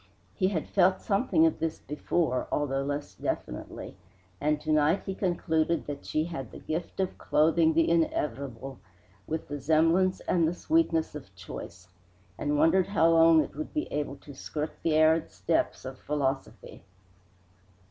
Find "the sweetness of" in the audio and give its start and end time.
10.47-11.35